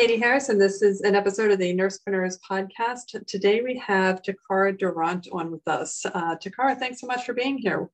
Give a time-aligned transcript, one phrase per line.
[0.00, 3.26] Katie Harris, and this is an episode of the Nursepreneurs podcast.
[3.26, 6.06] Today we have Takara Durant on with us.
[6.06, 7.86] Uh, Takara, thanks so much for being here.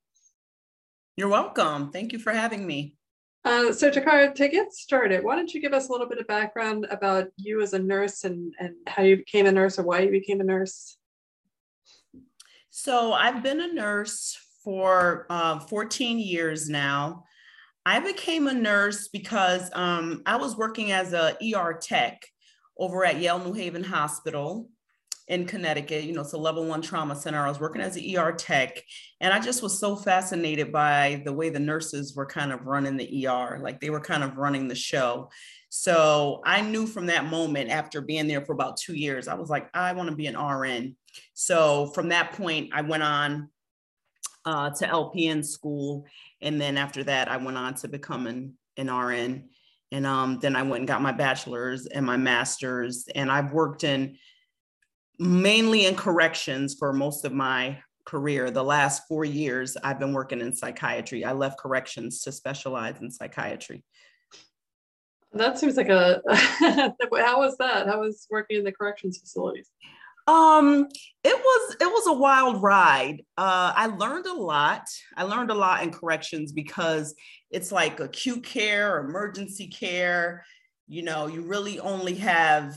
[1.16, 1.90] You're welcome.
[1.90, 2.94] Thank you for having me.
[3.44, 6.28] Uh, so, Takara, to get started, why don't you give us a little bit of
[6.28, 9.98] background about you as a nurse and, and how you became a nurse or why
[9.98, 10.98] you became a nurse?
[12.70, 17.24] So, I've been a nurse for uh, 14 years now.
[17.86, 22.26] I became a nurse because um, I was working as a ER tech
[22.76, 24.68] over at Yale New Haven Hospital
[25.28, 26.02] in Connecticut.
[26.02, 27.46] You know, it's a level one trauma center.
[27.46, 28.82] I was working as an ER tech,
[29.20, 32.96] and I just was so fascinated by the way the nurses were kind of running
[32.96, 35.30] the ER, like they were kind of running the show.
[35.68, 39.48] So I knew from that moment, after being there for about two years, I was
[39.48, 40.96] like, I want to be an RN.
[41.34, 43.48] So from that point, I went on
[44.46, 46.06] uh, to LPN school.
[46.40, 49.48] And then after that, I went on to become an, an RN.
[49.92, 53.08] And um, then I went and got my bachelor's and my master's.
[53.14, 54.16] And I've worked in
[55.18, 58.50] mainly in corrections for most of my career.
[58.50, 61.24] The last four years, I've been working in psychiatry.
[61.24, 63.84] I left corrections to specialize in psychiatry.
[65.32, 67.86] That seems like a, how was that?
[67.86, 69.70] How was working in the corrections facilities?
[70.26, 70.88] Um,
[71.22, 73.22] it was it was a wild ride.
[73.36, 74.82] Uh, I learned a lot.
[75.16, 77.14] I learned a lot in corrections because
[77.50, 80.44] it's like acute care, emergency care.
[80.88, 82.76] You know, you really only have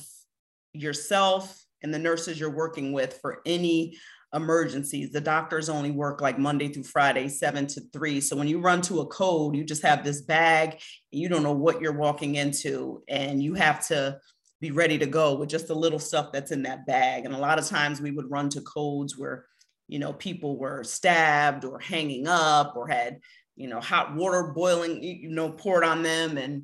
[0.73, 3.97] yourself and the nurses you're working with for any
[4.33, 5.11] emergencies.
[5.11, 8.21] The doctors only work like Monday through Friday, seven to three.
[8.21, 10.71] So when you run to a code, you just have this bag,
[11.11, 14.19] and you don't know what you're walking into, and you have to
[14.61, 17.25] be ready to go with just the little stuff that's in that bag.
[17.25, 19.45] And a lot of times we would run to codes where,
[19.87, 23.19] you know, people were stabbed or hanging up or had,
[23.55, 26.37] you know, hot water boiling, you know, poured on them.
[26.37, 26.63] And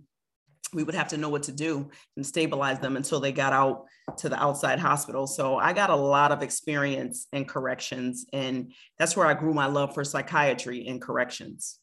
[0.74, 3.86] we would have to know what to do and stabilize them until they got out
[4.18, 5.25] to the outside hospital.
[5.25, 8.25] So I got a lot of experience in corrections.
[8.34, 11.80] And that's where I grew my love for psychiatry in corrections.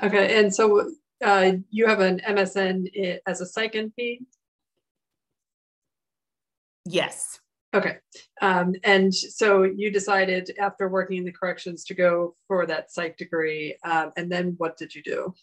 [0.00, 0.38] Okay.
[0.38, 0.90] And so
[1.24, 4.20] uh, you have an MSN as a psych NP?
[6.84, 7.38] Yes.
[7.72, 7.98] Okay.
[8.42, 13.16] Um, and so you decided after working in the corrections to go for that psych
[13.16, 13.76] degree.
[13.84, 15.34] Um, and then what did you do?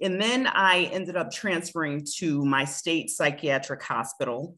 [0.00, 4.56] And then I ended up transferring to my state psychiatric hospital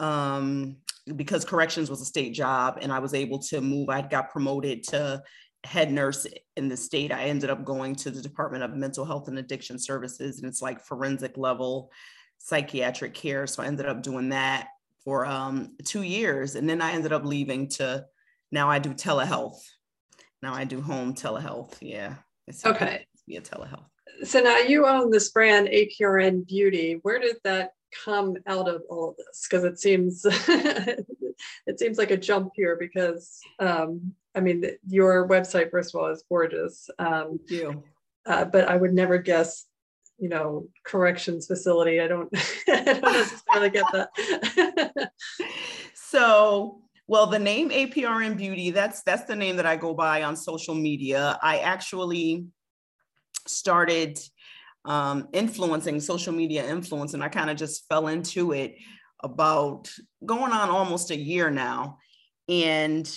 [0.00, 0.76] um,
[1.16, 3.88] because corrections was a state job and I was able to move.
[3.88, 5.22] I got promoted to
[5.64, 6.26] head nurse
[6.56, 7.10] in the state.
[7.10, 10.62] I ended up going to the Department of Mental Health and Addiction Services, and it's
[10.62, 11.90] like forensic level
[12.44, 13.46] psychiatric care.
[13.46, 14.68] So I ended up doing that
[15.02, 16.56] for um, two years.
[16.56, 18.04] And then I ended up leaving to
[18.52, 19.62] now I do telehealth.
[20.42, 21.78] Now I do home telehealth.
[21.80, 22.16] Yeah.
[22.46, 23.06] It's okay.
[23.26, 23.86] Be a telehealth.
[24.24, 26.98] So now you own this brand APRN Beauty.
[27.00, 27.70] Where did that
[28.04, 29.46] come out of all of this?
[29.48, 30.26] Because it seems
[31.66, 36.10] it seems like a jump here because um, I mean your website first of all
[36.10, 36.90] is gorgeous.
[36.98, 37.84] Um, Thank you.
[38.26, 39.64] Uh, but I would never guess
[40.18, 42.00] you know corrections facility.
[42.00, 42.28] I don't
[42.68, 45.10] i don't necessarily get that.
[45.94, 50.36] So well the name aprn beauty that's that's the name that i go by on
[50.36, 51.38] social media.
[51.42, 52.46] I actually
[53.46, 54.18] started
[54.86, 58.76] um, influencing social media influence and i kind of just fell into it
[59.24, 59.90] about
[60.24, 61.98] going on almost a year now.
[62.48, 63.10] And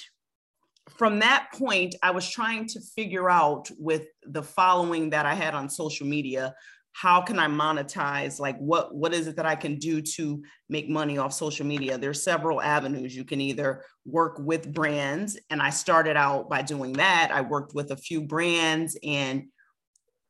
[0.91, 5.53] from that point, I was trying to figure out with the following that I had
[5.53, 6.55] on social media
[6.99, 10.89] how can i monetize like what what is it that i can do to make
[10.89, 11.97] money off social media?
[11.97, 13.15] There's several avenues.
[13.15, 17.29] You can either work with brands and i started out by doing that.
[17.31, 19.43] I worked with a few brands and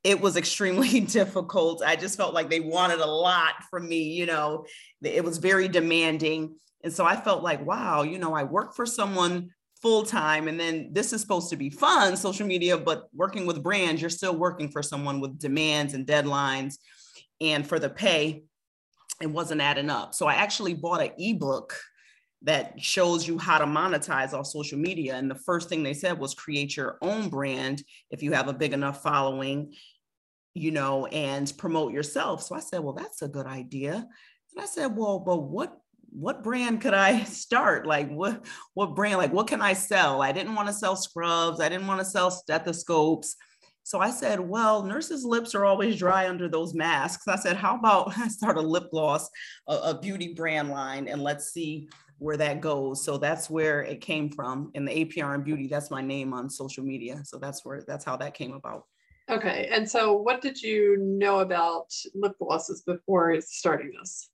[0.04, 1.82] it was extremely difficult.
[1.84, 4.66] I just felt like they wanted a lot from me you know?
[5.02, 6.56] It was very demanding.
[6.84, 9.50] And so i felt like wow you know i work for someone
[9.82, 13.62] full time and then this is supposed to be fun social media but working with
[13.62, 16.76] brands you're still working for someone with demands and deadlines
[17.42, 18.44] and for the pay
[19.22, 20.14] it wasn't adding up.
[20.14, 21.76] So i actually bought an ebook
[22.44, 26.20] that shows you how to monetize off social media and the first thing they said
[26.20, 29.74] was create your own brand if you have a big enough following
[30.54, 32.44] you know and promote yourself.
[32.44, 33.94] So i said well that's a good idea.
[33.96, 35.78] And i said well but what
[36.18, 37.86] what brand could I start?
[37.86, 39.18] Like what what brand?
[39.18, 40.22] Like what can I sell?
[40.22, 41.60] I didn't want to sell scrubs.
[41.60, 43.36] I didn't want to sell stethoscopes.
[43.84, 47.26] So I said, well, nurses' lips are always dry under those masks.
[47.26, 49.30] I said, how about I start a lip gloss,
[49.68, 51.88] a, a beauty brand line, and let's see
[52.18, 53.06] where that goes.
[53.06, 54.72] So that's where it came from.
[54.76, 57.22] And the APRN Beauty, that's my name on social media.
[57.24, 58.86] So that's where that's how that came about.
[59.30, 59.70] Okay.
[59.72, 64.30] And so what did you know about lip glosses before starting this?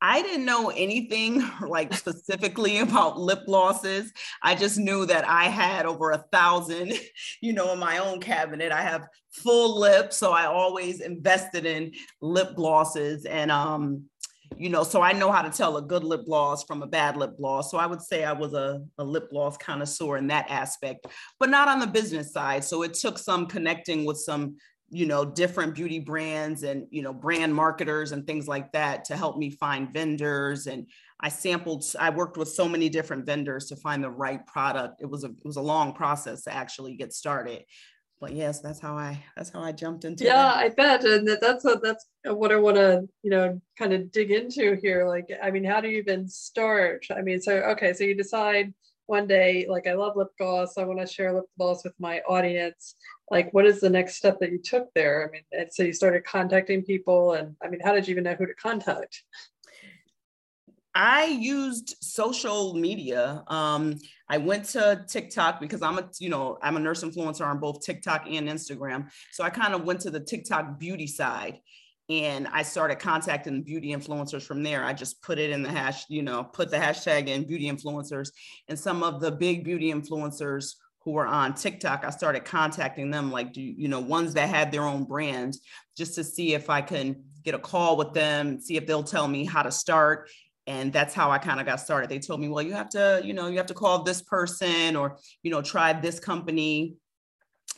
[0.00, 4.12] I didn't know anything like specifically about lip glosses.
[4.42, 6.92] I just knew that I had over a thousand,
[7.40, 8.72] you know, in my own cabinet.
[8.72, 14.04] I have full lips, so I always invested in lip glosses and um
[14.56, 17.16] you know, so I know how to tell a good lip gloss from a bad
[17.16, 17.70] lip gloss.
[17.70, 21.06] So I would say I was a, a lip gloss connoisseur in that aspect,
[21.38, 22.64] but not on the business side.
[22.64, 24.56] So it took some connecting with some
[24.90, 29.16] you know different beauty brands and you know brand marketers and things like that to
[29.16, 30.66] help me find vendors.
[30.66, 30.86] And
[31.20, 35.00] i sampled i worked with so many different vendors to find the right product.
[35.00, 37.64] It was a it was a long process to actually get started.
[38.20, 40.56] But yes that's how i that's how i jumped into yeah that.
[40.56, 41.04] i bet.
[41.04, 45.08] And that's what that's what i want to you know kind of dig into here.
[45.08, 47.06] Like i mean how do you even start?
[47.10, 48.72] I mean so okay so you decide
[49.06, 50.78] one day like i love lip gloss.
[50.78, 52.94] I want to share lip gloss with my audience
[53.30, 55.92] like what is the next step that you took there i mean and so you
[55.92, 59.22] started contacting people and i mean how did you even know who to contact
[60.98, 63.44] I used social media.
[63.48, 63.98] Um,
[64.30, 67.84] I went to TikTok because I'm a, you know, I'm a nurse influencer on both
[67.84, 69.10] TikTok and Instagram.
[69.30, 71.60] So I kind of went to the TikTok beauty side
[72.08, 74.84] and I started contacting beauty influencers from there.
[74.84, 78.30] I just put it in the hash, you know, put the hashtag in beauty influencers
[78.68, 80.76] and some of the big beauty influencers
[81.06, 84.72] who were on TikTok, I started contacting them, like, do you know, ones that had
[84.72, 85.56] their own brand,
[85.96, 89.28] just to see if I can get a call with them, see if they'll tell
[89.28, 90.28] me how to start.
[90.66, 92.10] And that's how I kind of got started.
[92.10, 94.96] They told me, well, you have to, you know, you have to call this person
[94.96, 96.96] or, you know, try this company.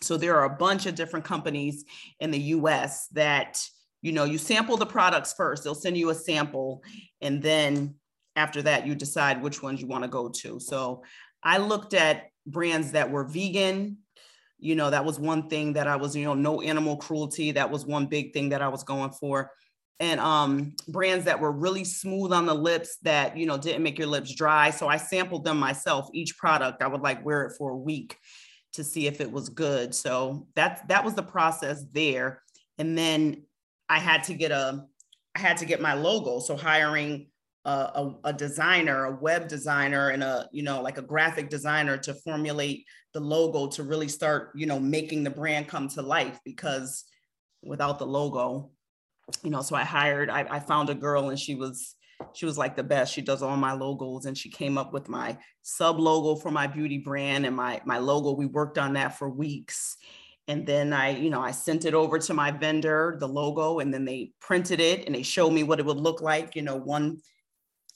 [0.01, 1.85] So there are a bunch of different companies
[2.21, 3.63] in the US that
[4.01, 6.85] you know you sample the products first they'll send you a sample
[7.21, 7.97] and then
[8.37, 11.03] after that you decide which ones you want to go to so
[11.43, 13.99] i looked at brands that were vegan.
[14.59, 17.53] You know that was one thing that i was you know no animal cruelty.
[17.53, 19.53] That was one big thing that i was going for.
[20.01, 23.99] And um brands that were really smooth on the lips that you know didn't make
[23.99, 24.71] your lips dry.
[24.71, 26.83] So i sampled them myself each product.
[26.83, 28.17] I would like wear it for a week
[28.73, 29.95] to see if it was good.
[29.95, 32.43] So that that was the process there.
[32.79, 33.45] And then
[33.89, 34.85] I had to get a,
[35.35, 36.41] I had to get my logo.
[36.41, 37.29] So hiring
[37.69, 42.15] a, a, designer, a web designer, and a you know like a graphic designer to
[42.15, 42.85] formulate
[43.15, 46.39] the logo to really start you know making the brand come to life.
[46.45, 47.05] Because
[47.63, 48.71] without the logo,
[49.43, 51.95] you know, so I hired, I, I found a girl and she was
[52.33, 53.13] she was like the best.
[53.13, 56.67] She does all my logos and she came up with my sub logo for my
[56.67, 58.33] beauty brand and my my logo.
[58.33, 59.97] We worked on that for weeks
[60.49, 63.93] and then I, you know, I sent it over to my vendor, the logo, and
[63.93, 66.77] then they printed it and they showed me what it would look like, you know,
[66.77, 67.21] one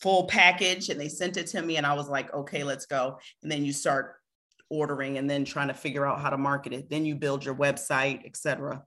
[0.03, 3.19] full package and they sent it to me and I was like, okay, let's go.
[3.43, 4.17] And then you start
[4.69, 6.91] ordering and then trying to figure out how to market it.
[6.91, 8.83] Then you build your website, etc.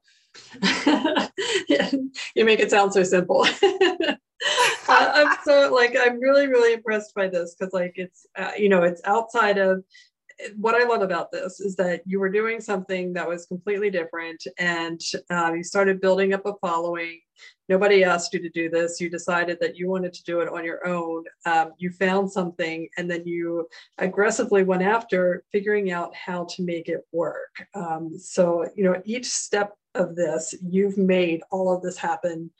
[1.70, 1.90] yeah,
[2.36, 3.48] you make it sound so simple.
[4.88, 8.84] I'm so like I'm really really impressed by this because like it's uh, you know
[8.84, 9.84] it's outside of
[10.58, 14.46] what I love about this is that you were doing something that was completely different
[14.60, 15.00] and
[15.30, 17.20] uh, you started building up a following.
[17.68, 19.00] Nobody asked you to do this.
[19.02, 21.24] You decided that you wanted to do it on your own.
[21.46, 26.90] Um, you found something and then you aggressively went after figuring out how to make
[26.90, 27.66] it work.
[27.74, 32.52] Um, so, you know, each step of this, you've made all of this happen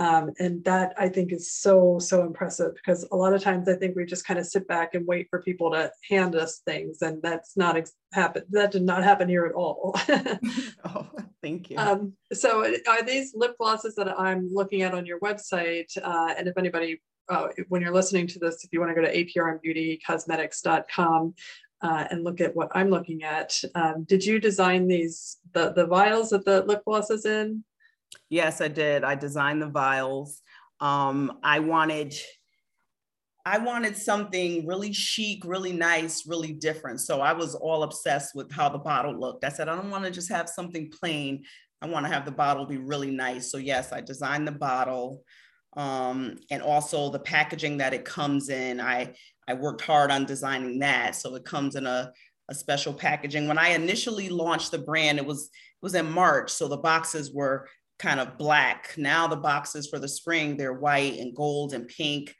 [0.00, 3.74] um, and that I think is so, so impressive because a lot of times I
[3.74, 7.02] think we just kind of sit back and wait for people to hand us things.
[7.02, 8.44] And that's not ex- happen.
[8.48, 9.94] That did not happen here at all.
[10.86, 11.06] oh,
[11.42, 11.76] thank you.
[11.76, 15.94] Um, so are these lip glosses that I'm looking at on your website?
[16.02, 19.02] Uh, and if anybody, uh, when you're listening to this, if you want to go
[19.06, 21.34] to aprnbeautycosmetics.com,
[21.82, 23.58] uh, and look at what I'm looking at.
[23.74, 27.64] Um, did you design these the the vials that the lip gloss is in?
[28.28, 29.04] Yes, I did.
[29.04, 30.42] I designed the vials.
[30.80, 32.14] Um, I wanted
[33.46, 37.00] I wanted something really chic, really nice, really different.
[37.00, 39.44] So I was all obsessed with how the bottle looked.
[39.44, 41.44] I said, I don't want to just have something plain.
[41.80, 43.50] I want to have the bottle be really nice.
[43.50, 45.22] So yes, I designed the bottle
[45.76, 48.80] um, and also the packaging that it comes in.
[48.80, 49.14] I
[49.48, 51.16] I worked hard on designing that.
[51.16, 52.12] So it comes in a,
[52.48, 53.48] a special packaging.
[53.48, 56.52] When I initially launched the brand, it was it was in March.
[56.52, 57.66] So the boxes were
[58.00, 58.94] kind of black.
[58.96, 62.34] Now the boxes for the spring, they're white and gold and pink.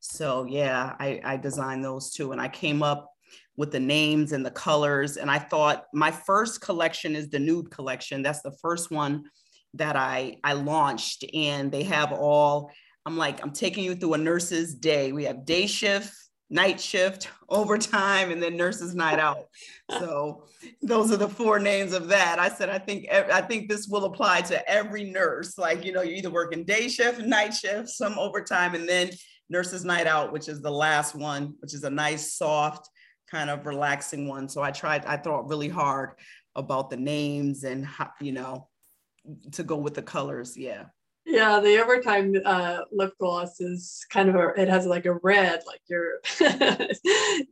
[0.00, 2.32] So yeah, I, I designed those too.
[2.32, 3.10] And I came up
[3.56, 5.16] with the names and the colors.
[5.16, 8.22] And I thought my first collection is the nude collection.
[8.22, 9.24] That's the first one
[9.74, 11.24] that I, I launched.
[11.34, 12.70] And they have all,
[13.06, 15.12] I'm like, I'm taking you through a nurse's day.
[15.12, 16.12] We have day shift,
[16.48, 19.46] night shift, overtime, and then nurses night out.
[19.90, 20.44] So
[20.82, 22.38] those are the four names of that.
[22.38, 25.58] I said, I think I think this will apply to every nurse.
[25.58, 29.10] Like, you know, you either working day shift, night shift, some overtime, and then
[29.48, 32.88] nurses night out, which is the last one, which is a nice, soft,
[33.30, 34.48] kind of relaxing one.
[34.48, 36.10] So I tried, I thought really hard
[36.54, 38.68] about the names and how, you know,
[39.52, 40.56] to go with the colors.
[40.56, 40.84] Yeah.
[41.26, 45.62] Yeah, the overtime uh, lip gloss is kind of a, it has like a red,
[45.66, 46.20] like you're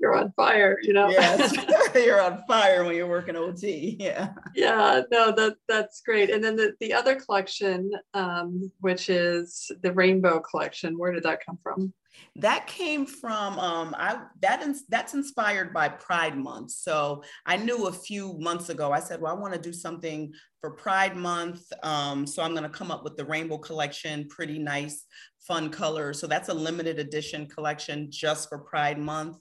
[0.01, 1.11] you're on fire, you know.
[1.11, 1.53] Yes,
[1.95, 3.97] you're on fire when you're working OT.
[3.99, 4.31] Yeah.
[4.55, 6.31] Yeah, no, that that's great.
[6.31, 11.45] And then the, the other collection, um, which is the rainbow collection, where did that
[11.45, 11.93] come from?
[12.37, 16.73] That came from um, I that is, that's inspired by Pride Month.
[16.73, 18.93] So I knew a few months ago.
[18.93, 21.63] I said, well, I want to do something for Pride Month.
[21.83, 25.05] Um, so I'm going to come up with the Rainbow Collection, pretty nice,
[25.47, 26.19] fun colors.
[26.19, 29.37] So that's a limited edition collection just for Pride Month.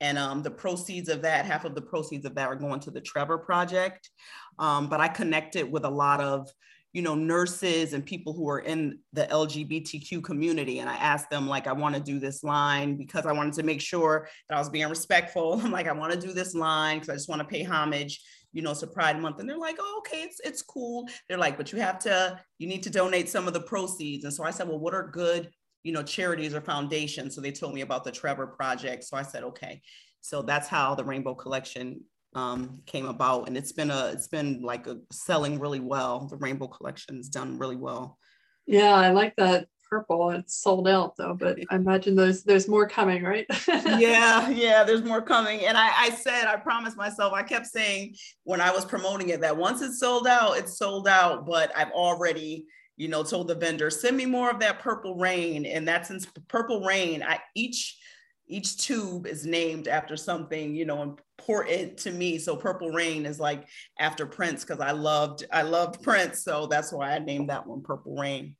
[0.00, 2.90] And um, the proceeds of that, half of the proceeds of that are going to
[2.90, 4.10] the Trevor Project.
[4.58, 6.50] Um, but I connected with a lot of
[6.94, 10.78] you know nurses and people who are in the lgbtq community.
[10.78, 13.64] And i asked them like i want to do this line because i wanted to
[13.64, 15.60] make sure that i was being respectful.
[15.64, 18.22] I'm like i want to do this line because i just want to pay homage
[18.52, 19.40] you know a pride month.
[19.40, 21.08] And they're like oh, okay it's it's cool.
[21.28, 24.24] They're like but you have to you need to donate some of the proceeds.
[24.24, 25.50] And so i said well what are good
[25.82, 27.34] you know charities or foundations?
[27.34, 29.04] So they told me about the trevor project.
[29.04, 29.82] So i said okay.
[30.20, 32.00] So that's how the rainbow collection
[32.34, 36.26] um, came about, and it's been a it's been like a selling really well.
[36.26, 38.18] The Rainbow Collection's done really well.
[38.66, 40.30] Yeah, I like that purple.
[40.30, 43.46] It's sold out though, but I imagine there's there's more coming, right?
[43.68, 45.64] yeah, yeah, there's more coming.
[45.66, 49.40] And I, I said, I promised myself, I kept saying when I was promoting it
[49.42, 51.46] that once it's sold out, it's sold out.
[51.46, 55.66] But I've already, you know, told the vendor, send me more of that purple rain.
[55.66, 57.22] And that's in purple rain.
[57.22, 57.96] I each
[58.46, 62.38] each tube is named after something you know important to me.
[62.38, 63.66] So purple rain is like
[63.98, 66.44] after prince because i loved i loved prince.
[66.44, 68.56] So that's why i named that one purple rain.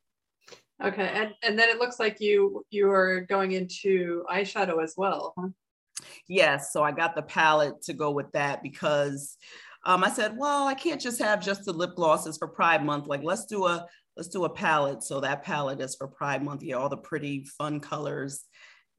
[0.82, 5.32] Okay and and then it looks like you you are going into eyeshadow as well
[5.38, 5.48] huh?
[6.28, 9.36] yes so i got the palette to go with that because
[9.86, 13.06] um, i said well i can't just have just the lip glosses for pride month.
[13.06, 13.86] Like let's do a
[14.16, 15.02] let's do a palette.
[15.02, 16.62] So that palette is for pride month.
[16.62, 18.44] Yeah all the pretty fun colors.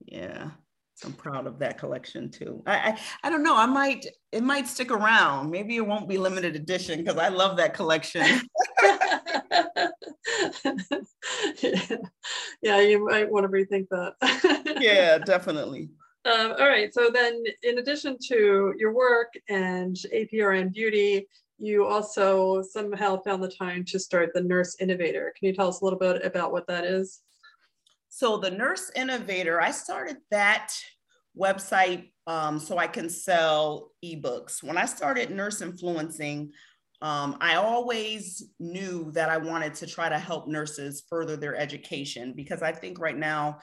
[0.05, 0.51] Yeah
[1.03, 2.63] I'm proud of that collection too.
[2.65, 3.55] I, I, I don't know.
[3.55, 5.51] I might it might stick around.
[5.51, 8.25] Maybe it won't be limited edition because I love that collection.
[8.81, 9.87] yeah.
[12.61, 14.77] yeah, you might want to rethink that.
[14.81, 15.89] yeah, definitely.
[16.25, 16.93] Um, all right.
[16.93, 23.51] So then, in addition to your work and APRN Beauty, you also somehow found the
[23.51, 25.33] time to start the Nurse Innovator.
[25.37, 27.21] Can you tell us a little bit about what that is?
[28.15, 30.72] So the Nurse Innovator, I started that
[31.38, 34.63] website um, so I can sell ebooks.
[34.63, 36.53] When I started Nurse Influencing,
[37.01, 42.31] um, I always knew that I wanted to try to help nurses further their education
[42.34, 43.57] because I think right now,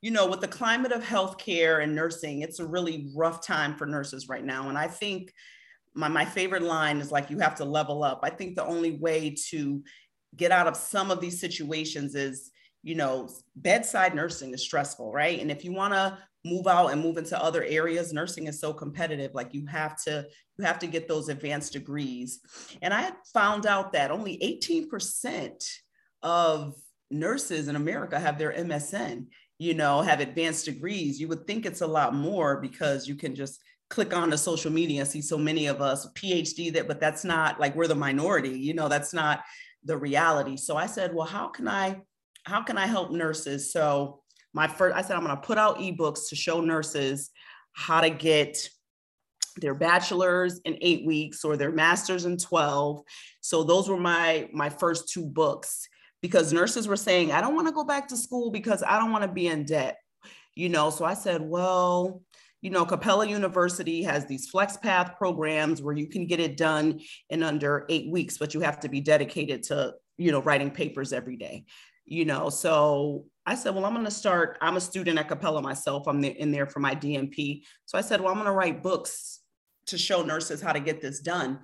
[0.00, 3.86] you know, with the climate of healthcare and nursing, it's a really rough time for
[3.86, 4.68] nurses right now.
[4.68, 5.32] And I think
[5.94, 8.18] my, my favorite line is like, you have to level up.
[8.24, 9.80] I think the only way to
[10.34, 12.50] get out of some of these situations is
[12.82, 15.40] you know, bedside nursing is stressful, right?
[15.40, 18.72] And if you want to move out and move into other areas, nursing is so
[18.72, 19.32] competitive.
[19.34, 20.26] Like you have to,
[20.58, 22.40] you have to get those advanced degrees.
[22.82, 25.64] And I found out that only 18%
[26.22, 26.74] of
[27.10, 29.26] nurses in America have their MSN,
[29.58, 31.20] you know, have advanced degrees.
[31.20, 34.72] You would think it's a lot more because you can just click on the social
[34.72, 37.94] media and see so many of us PhD that, but that's not like we're the
[37.94, 39.40] minority, you know, that's not
[39.84, 40.56] the reality.
[40.56, 42.00] So I said, well, how can I
[42.44, 43.72] how can I help nurses?
[43.72, 44.22] So
[44.52, 47.30] my first, I said, I'm going to put out ebooks to show nurses
[47.72, 48.68] how to get
[49.56, 53.02] their bachelor's in eight weeks or their master's in 12.
[53.40, 55.88] So those were my, my first two books
[56.20, 59.12] because nurses were saying, I don't want to go back to school because I don't
[59.12, 59.98] want to be in debt.
[60.54, 62.22] You know, so I said, well,
[62.60, 67.00] you know, Capella University has these flex path programs where you can get it done
[67.30, 71.12] in under eight weeks, but you have to be dedicated to, you know, writing papers
[71.12, 71.64] every day
[72.04, 75.62] you know so i said well i'm going to start i'm a student at capella
[75.62, 78.82] myself i'm in there for my dnp so i said well i'm going to write
[78.82, 79.40] books
[79.86, 81.58] to show nurses how to get this done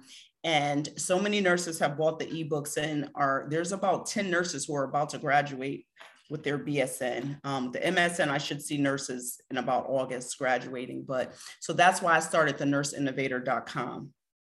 [0.45, 4.75] and so many nurses have bought the ebooks and are there's about 10 nurses who
[4.75, 5.87] are about to graduate
[6.31, 7.39] with their BSN.
[7.45, 12.17] Um, the MSN, I should see nurses in about August graduating, but so that's why
[12.17, 14.11] I started the nurseinnovator.com.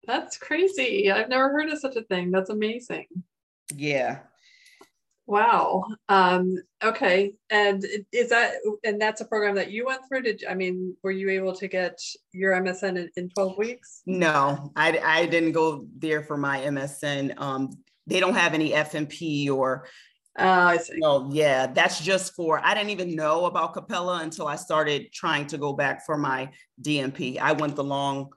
[0.07, 1.11] That's crazy.
[1.11, 2.31] I've never heard of such a thing.
[2.31, 3.07] That's amazing.
[3.75, 4.21] Yeah.
[5.27, 5.85] Wow.
[6.09, 7.35] Um, okay.
[7.51, 10.23] And is that and that's a program that you went through?
[10.23, 11.99] Did I mean, were you able to get
[12.33, 14.03] your MSN in, in 12 weeks?
[14.07, 17.41] No, I, I didn't go there for my MSN.
[17.41, 17.71] Um,
[18.07, 19.87] they don't have any FNP or
[20.39, 20.99] uh, I see.
[21.01, 25.47] Well, yeah, that's just for, I didn't even know about Capella until I started trying
[25.49, 26.51] to go back for my
[26.83, 27.39] DNP.
[27.39, 28.31] I went the long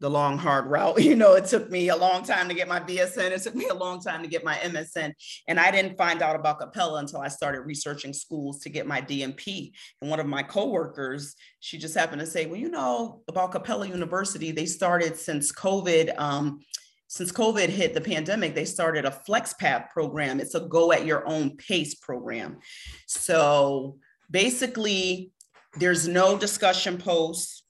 [0.00, 1.02] the long hard route.
[1.08, 3.30] You know, it took me a long time to get my BSN.
[3.30, 5.14] It took me a long time to get my MSN.
[5.46, 9.00] And I didn't find out about Capella until I started researching schools to get my
[9.00, 13.52] dnp And one of my coworkers, she just happened to say, well, you know, about
[13.52, 16.18] Capella University, they started since COVID.
[16.18, 16.60] Um,
[17.06, 20.40] since COVID hit the pandemic, they started a FlexPath program.
[20.40, 22.58] It's a go at your own pace program.
[23.06, 23.96] So
[24.30, 25.32] basically,
[25.78, 27.62] there's no discussion posts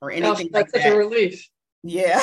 [0.00, 0.94] or anything oh, that's like such that.
[0.94, 1.48] a relief.
[1.82, 2.20] Yeah,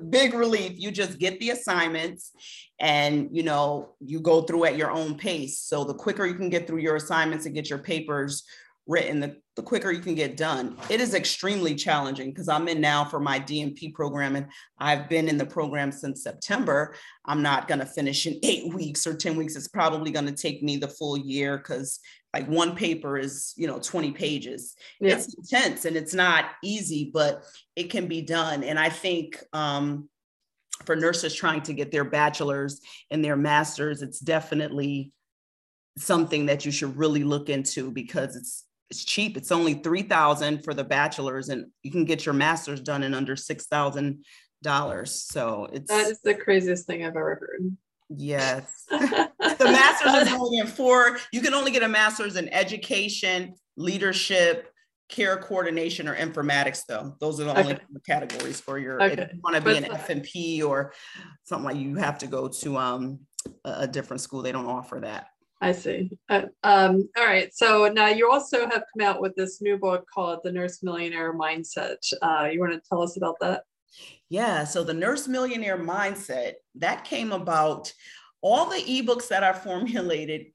[0.10, 0.74] big relief.
[0.76, 2.30] You just get the assignments
[2.78, 5.58] and you know, you go through at your own pace.
[5.58, 8.44] So the quicker you can get through your assignments and get your papers
[8.86, 10.76] written, the, the quicker you can get done.
[10.88, 14.46] It is extremely challenging because I'm in now for my DNP program and
[14.78, 16.94] I've been in the program since September.
[17.24, 19.54] I'm not going to finish in eight weeks or 10 weeks.
[19.54, 22.00] It's probably going to take me the full year because
[22.34, 24.76] like one paper is you know 20 pages.
[25.00, 25.14] Yeah.
[25.14, 27.44] it's intense and it's not easy but
[27.76, 28.62] it can be done.
[28.64, 30.08] And i think um,
[30.84, 35.12] for nurses trying to get their bachelor's and their master's it's definitely
[35.98, 39.36] something that you should really look into because it's it's cheap.
[39.36, 43.36] It's only 3000 for the bachelor's and you can get your master's done in under
[43.36, 44.18] $6000
[45.06, 47.76] so it's that is the craziest thing i've ever heard
[48.10, 48.86] Yes.
[48.90, 51.18] the master's is only in four.
[51.32, 54.72] You can only get a master's in education, leadership,
[55.08, 57.14] care coordination, or informatics, though.
[57.20, 59.22] Those are the only categories for your okay.
[59.22, 60.92] if you want to be an FNP or
[61.44, 63.20] something like you have to go to um,
[63.64, 64.42] a different school.
[64.42, 65.28] They don't offer that.
[65.60, 66.10] I see.
[66.28, 67.54] Uh, um, all right.
[67.54, 71.34] So now you also have come out with this new book called The Nurse Millionaire
[71.34, 71.98] Mindset.
[72.22, 73.64] Uh, you want to tell us about that?
[74.30, 77.92] Yeah, so the nurse millionaire mindset that came about.
[78.42, 80.46] All the ebooks that I formulated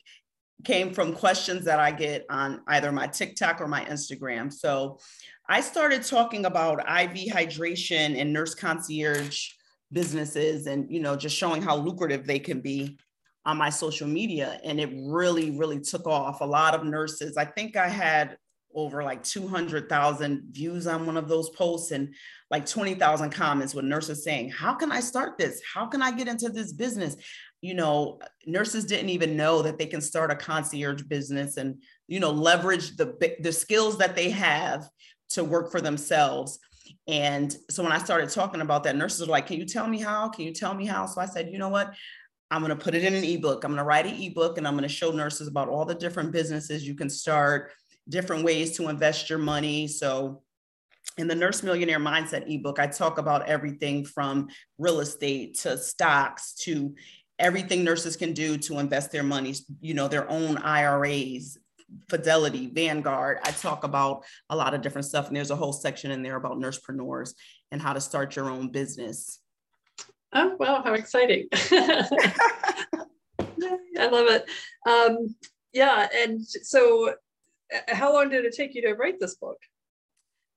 [0.63, 4.51] came from questions that I get on either my TikTok or my Instagram.
[4.51, 4.99] So
[5.47, 9.49] I started talking about IV hydration and nurse concierge
[9.91, 12.97] businesses and you know just showing how lucrative they can be
[13.45, 17.45] on my social media and it really really took off a lot of nurses i
[17.45, 18.35] think i had
[18.75, 22.13] over like 200,000 views on one of those posts and
[22.51, 25.61] like 20,000 comments with nurses saying, How can I start this?
[25.73, 27.15] How can I get into this business?
[27.61, 32.19] You know, nurses didn't even know that they can start a concierge business and, you
[32.19, 34.87] know, leverage the, the skills that they have
[35.29, 36.59] to work for themselves.
[37.07, 39.99] And so when I started talking about that, nurses were like, Can you tell me
[39.99, 40.29] how?
[40.29, 41.05] Can you tell me how?
[41.05, 41.95] So I said, You know what?
[42.51, 43.63] I'm going to put it in an ebook.
[43.63, 45.95] I'm going to write an ebook and I'm going to show nurses about all the
[45.95, 47.71] different businesses you can start
[48.07, 49.87] different ways to invest your money.
[49.87, 50.43] So
[51.17, 56.53] in the Nurse Millionaire Mindset ebook, I talk about everything from real estate to stocks
[56.61, 56.93] to
[57.39, 61.57] everything nurses can do to invest their money, you know, their own IRAs,
[62.09, 63.39] Fidelity, Vanguard.
[63.43, 65.27] I talk about a lot of different stuff.
[65.27, 67.33] And there's a whole section in there about nursepreneurs
[67.71, 69.39] and how to start your own business.
[70.33, 71.47] Oh, wow, how exciting.
[71.53, 72.07] I
[74.07, 74.45] love it.
[74.85, 75.35] Um,
[75.73, 76.07] yeah.
[76.13, 77.13] And so
[77.87, 79.57] how long did it take you to write this book?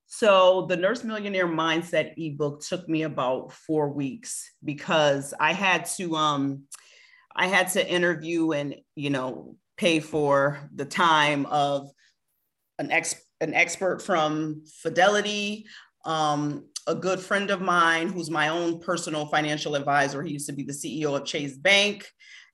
[0.06, 6.16] So the Nurse Millionaire Mindset ebook took me about four weeks because I had to
[6.16, 6.64] um
[7.36, 11.90] I had to interview and you know pay for the time of
[12.78, 15.66] an ex an expert from Fidelity,
[16.04, 20.22] um, a good friend of mine who's my own personal financial advisor.
[20.22, 22.08] He used to be the CEO of Chase Bank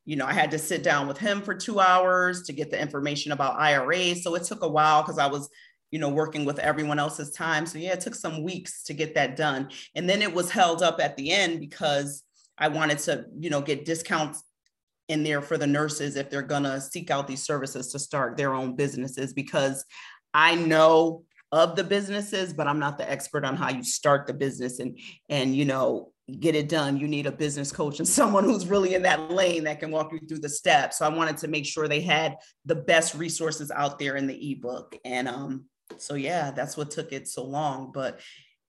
[0.04, 2.80] you know, I had to sit down with him for two hours to get the
[2.80, 4.14] information about IRA.
[4.14, 5.48] So it took a while because I was,
[5.90, 7.64] you know, working with everyone else's time.
[7.64, 9.70] So yeah, it took some weeks to get that done.
[9.94, 12.22] And then it was held up at the end because
[12.58, 14.42] I wanted to, you know, get discounts
[15.08, 18.54] in there for the nurses if they're gonna seek out these services to start their
[18.54, 19.84] own businesses because
[20.32, 24.34] I know of the businesses, but I'm not the expert on how you start the
[24.34, 28.44] business and and you know get it done, you need a business coach and someone
[28.44, 30.98] who's really in that lane that can walk you through the steps.
[30.98, 34.52] So I wanted to make sure they had the best resources out there in the
[34.52, 34.96] ebook.
[35.04, 35.64] And um,
[35.98, 37.92] so yeah, that's what took it so long.
[37.92, 38.20] But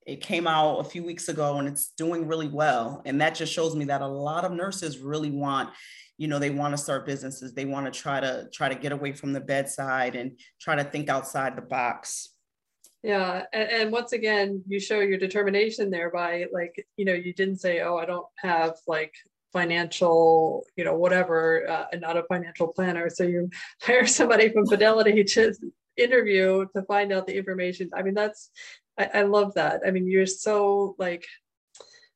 [0.05, 3.01] it came out a few weeks ago and it's doing really well.
[3.05, 5.69] And that just shows me that a lot of nurses really want,
[6.17, 7.53] you know, they want to start businesses.
[7.53, 10.83] They want to try to try to get away from the bedside and try to
[10.83, 12.34] think outside the box.
[13.05, 13.43] Yeah.
[13.53, 17.57] And, and once again, you show your determination there by like, you know, you didn't
[17.57, 19.13] say, oh, I don't have like
[19.53, 23.11] financial, you know, whatever, uh, and not a financial planner.
[23.11, 23.51] So you
[23.83, 25.53] hire somebody from Fidelity to
[25.95, 27.91] interview to find out the information.
[27.95, 28.49] I mean, that's
[28.97, 29.81] I, I love that.
[29.85, 31.27] I mean, you're so like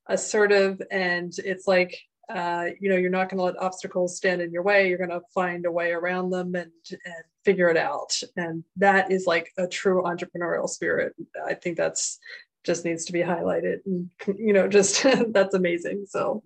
[0.08, 1.95] assertive and it's like
[2.30, 4.88] uh, you know you're not going to let obstacles stand in your way.
[4.88, 8.22] You're going to find a way around them and and figure it out.
[8.38, 11.15] And that is like a true entrepreneurial spirit.
[11.46, 12.20] I think that's
[12.65, 16.06] just needs to be highlighted and you know just that's amazing.
[16.08, 16.44] So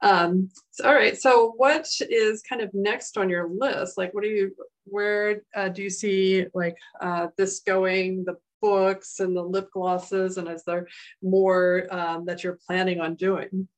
[0.00, 1.18] um so, all right.
[1.18, 3.98] So what is kind of next on your list?
[3.98, 9.20] Like what do you where uh, do you see like uh, this going the books
[9.20, 10.88] and the lip glosses and is there
[11.22, 13.68] more um, that you're planning on doing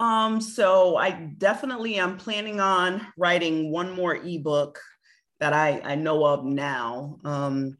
[0.00, 4.80] um, so I definitely am planning on writing one more ebook
[5.40, 7.18] that I, I know of now.
[7.22, 7.76] Um,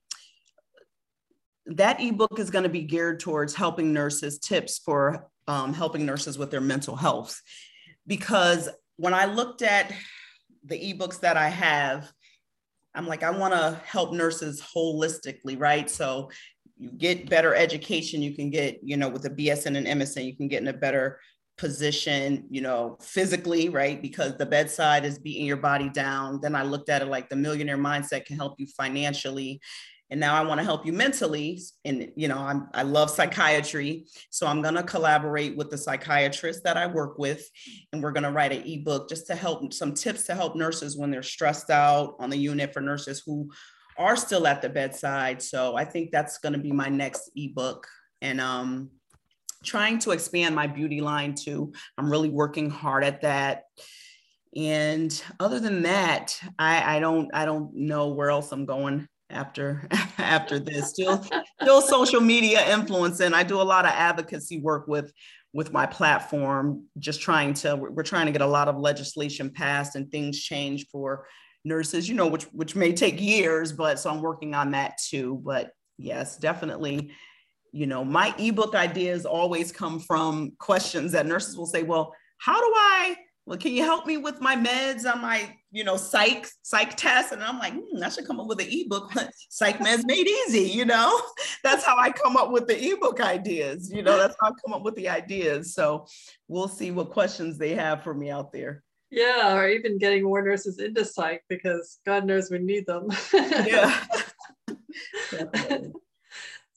[1.67, 6.37] that ebook is going to be geared towards helping nurses, tips for um, helping nurses
[6.37, 7.41] with their mental health.
[8.07, 9.91] Because when I looked at
[10.65, 12.13] the ebooks that I have,
[12.95, 15.89] I'm like, I want to help nurses holistically, right?
[15.89, 16.31] So
[16.77, 20.25] you get better education, you can get, you know, with a BSN and an MSN,
[20.25, 21.19] you can get in a better
[21.61, 24.01] position, you know, physically, right?
[24.01, 26.41] Because the bedside is beating your body down.
[26.41, 29.61] Then I looked at it like the millionaire mindset can help you financially.
[30.11, 31.61] And now i want to help you mentally.
[31.85, 34.07] And you know I'm, i love psychiatry.
[34.31, 37.47] So i'm going to collaborate with the psychiatrist that i work with.
[37.93, 40.97] And we're going to write an ebook just to help some tips to help nurses
[40.97, 43.51] when they're stressed out on the unit for nurses who
[43.99, 45.43] are still at the bedside.
[45.43, 47.87] So i think that's going to be my next ebook.
[48.23, 48.91] And um
[49.65, 51.73] trying to expand my beauty line too.
[51.99, 53.65] I'm really working hard at that.
[54.57, 59.89] And other than that i i don't i don't know where else i'm going after
[60.19, 60.91] after this.
[60.91, 61.25] Still
[61.63, 63.33] still social media influencing.
[63.33, 65.13] I do a lot of advocacy work with
[65.53, 69.97] with my platform just trying to we're trying to get a lot of legislation passed
[69.97, 71.27] and things changed for
[71.65, 75.41] nurses you know which which may take years but so i'm working on that too.
[75.45, 77.13] But yes definitely
[77.73, 82.59] you know my ebook ideas always come from questions that nurses will say well how
[82.59, 83.17] do i
[83.51, 87.33] well, can you help me with my meds on my, you know, psych psych test?
[87.33, 89.11] And I'm like, hmm, I should come up with an ebook,
[89.51, 90.71] psych meds made easy.
[90.71, 91.21] You know,
[91.65, 93.91] that's how I come up with the ebook ideas.
[93.93, 95.75] You know, that's how I come up with the ideas.
[95.75, 96.07] So
[96.47, 98.85] we'll see what questions they have for me out there.
[99.11, 103.09] Yeah, or even getting more nurses into psych because God knows we need them.
[103.35, 104.01] yeah.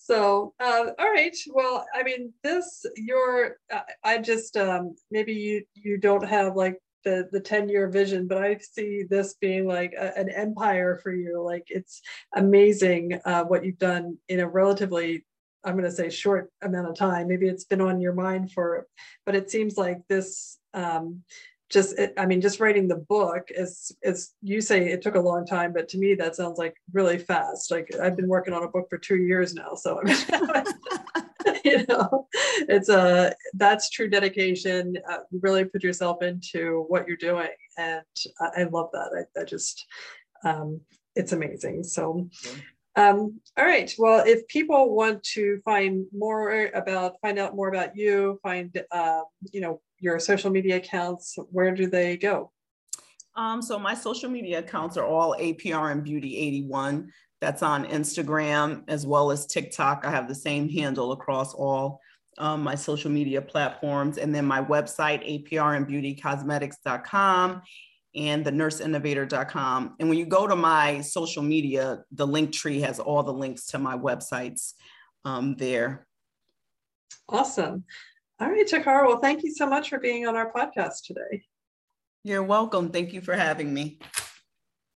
[0.04, 5.64] So uh, all right well i mean this your uh, i just um, maybe you
[5.76, 9.94] you don't have like the the 10 year vision but i see this being like
[9.94, 11.42] a, an empire for you.
[11.42, 12.02] Like it's
[12.36, 15.26] amazing uh, what you've done in a relatively
[15.64, 17.28] i'm going to say short amount of time.
[17.30, 18.86] Maybe it's been on your mind for
[19.26, 21.24] but it seems like this um,
[21.74, 25.46] just i mean just writing the book is is you say it took a long
[25.46, 27.72] time but to me that sounds like really fast.
[27.72, 30.00] Like i've been working on a book for two years now so
[31.66, 32.28] you know
[32.70, 34.98] it's a that's true dedication.
[35.10, 38.04] Uh, really put yourself into what you're doing and
[38.40, 39.26] i, I love that.
[39.36, 39.86] I, I just
[40.46, 40.82] um,
[41.16, 41.84] it's amazing.
[41.84, 42.30] So
[42.96, 43.92] um, all right.
[43.98, 49.22] Well, if people want to find more about, find out more about you, find, uh,
[49.52, 52.52] you know, your social media accounts, where do they go?
[53.36, 57.12] Um, so my social media accounts are all APRN Beauty 81.
[57.42, 60.06] That's on Instagram as well as TikTok.
[60.06, 62.00] I have the same handle across all
[62.38, 64.20] um, my social media platforms.
[64.20, 67.62] And then my website, aprnbeautycosmetics.com
[68.16, 69.96] and the nurseinnovator.com.
[70.00, 73.68] And when you go to my social media, the link tree has all the links
[73.68, 74.74] to my websites
[75.26, 76.08] um, there.
[77.30, 77.84] Awesome.
[78.40, 79.08] All right, Takara.
[79.08, 81.44] Well, thank you so much for being on our podcast today.
[82.24, 82.90] You're welcome.
[82.90, 84.00] Thank you for having me.